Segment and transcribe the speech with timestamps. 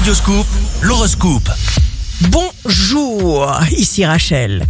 [0.00, 0.46] Radioscoop,
[0.80, 1.50] l'horoscope.
[2.30, 4.64] Bonjour, ici Rachel.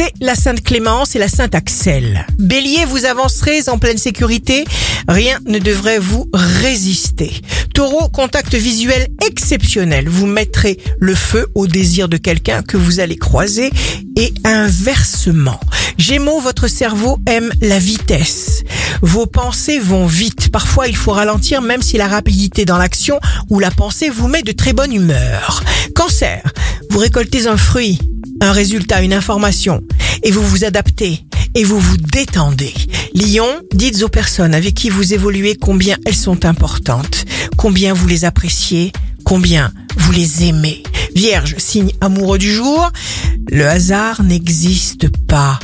[0.00, 2.24] C'est la Sainte Clémence et la Sainte Axel.
[2.38, 4.64] Bélier, vous avancerez en pleine sécurité,
[5.08, 7.30] rien ne devrait vous résister.
[7.74, 10.08] Taureau, contact visuel exceptionnel.
[10.08, 13.70] Vous mettrez le feu au désir de quelqu'un que vous allez croiser
[14.16, 15.60] et inversement.
[15.98, 18.62] Gémeaux, votre cerveau aime la vitesse.
[19.02, 20.50] Vos pensées vont vite.
[20.50, 23.20] Parfois, il faut ralentir même si la rapidité dans l'action
[23.50, 25.62] ou la pensée vous met de très bonne humeur.
[25.94, 26.42] Cancer,
[26.88, 27.98] vous récoltez un fruit,
[28.40, 29.82] un résultat, une information,
[30.22, 31.24] et vous vous adaptez
[31.54, 32.72] et vous vous détendez.
[33.14, 37.24] Lion, dites aux personnes avec qui vous évoluez combien elles sont importantes,
[37.56, 38.92] combien vous les appréciez,
[39.24, 40.82] combien vous les aimez.
[41.14, 42.90] Vierge, signe amoureux du jour,
[43.50, 45.58] le hasard n'existe pas.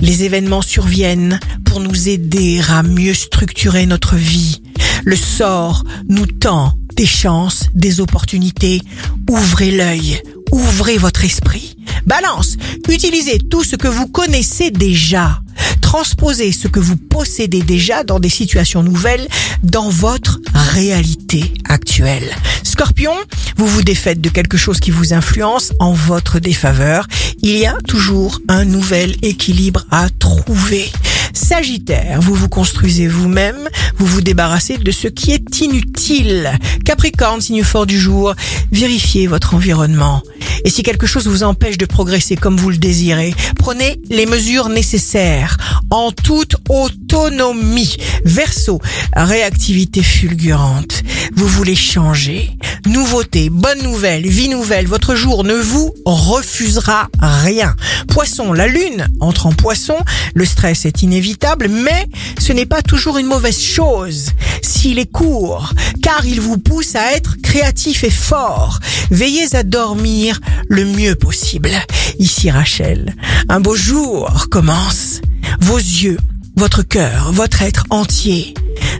[0.00, 4.62] Les événements surviennent pour nous aider à mieux structurer notre vie.
[5.04, 8.82] Le sort nous tend des chances, des opportunités.
[9.28, 10.20] Ouvrez l'œil,
[10.52, 11.76] ouvrez votre esprit.
[12.06, 12.56] Balance,
[12.88, 15.40] utilisez tout ce que vous connaissez déjà.
[15.80, 19.26] Transposez ce que vous possédez déjà dans des situations nouvelles
[19.62, 22.30] dans votre réalité actuelle.
[22.62, 23.12] Scorpion,
[23.56, 27.06] vous vous défaites de quelque chose qui vous influence en votre défaveur.
[27.42, 30.90] Il y a toujours un nouvel équilibre à trouver.
[31.32, 36.50] Sagittaire, vous vous construisez vous-même, vous vous débarrassez de ce qui est inutile.
[36.84, 38.34] Capricorne, signe fort du jour,
[38.70, 40.22] vérifiez votre environnement.
[40.64, 44.68] Et si quelque chose vous empêche de progresser comme vous le désirez, prenez les mesures
[44.68, 45.56] nécessaires
[45.90, 47.96] en toute autonomie.
[48.24, 48.80] Verseau,
[49.14, 51.02] réactivité fulgurante.
[51.34, 52.56] Vous voulez changer.
[52.86, 57.74] Nouveauté, bonne nouvelle, vie nouvelle, votre jour ne vous refusera rien.
[58.08, 59.96] Poisson, la lune entre en poisson,
[60.34, 62.06] le stress est inévitable, mais
[62.38, 64.30] ce n'est pas toujours une mauvaise chose
[64.62, 68.80] s'il est court, car il vous pousse à être créatif et fort.
[69.10, 71.70] Veillez à dormir le mieux possible.
[72.18, 73.14] Ici Rachel,
[73.48, 75.20] un beau jour commence.
[75.60, 76.18] Vos yeux,
[76.56, 78.54] votre cœur, votre être entier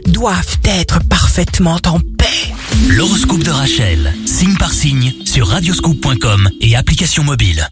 [0.05, 1.99] doivent être parfaitement en.
[2.89, 7.67] L'horoscope de Rachel, signe par signe, sur radioscoop.com et application mobile.